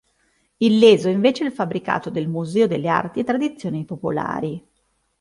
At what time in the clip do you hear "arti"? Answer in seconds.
2.87-3.19